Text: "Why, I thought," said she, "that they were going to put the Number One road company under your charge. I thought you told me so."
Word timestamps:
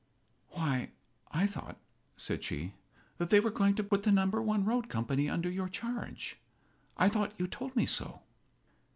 "Why, 0.49 0.93
I 1.29 1.45
thought," 1.45 1.77
said 2.17 2.43
she, 2.43 2.73
"that 3.19 3.29
they 3.29 3.39
were 3.39 3.51
going 3.51 3.75
to 3.75 3.83
put 3.83 4.01
the 4.01 4.11
Number 4.11 4.41
One 4.41 4.65
road 4.65 4.89
company 4.89 5.29
under 5.29 5.47
your 5.47 5.69
charge. 5.69 6.39
I 6.97 7.07
thought 7.07 7.39
you 7.39 7.45
told 7.45 7.75
me 7.75 7.85
so." 7.85 8.23